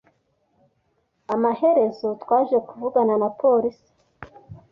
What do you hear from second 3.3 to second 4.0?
polisi.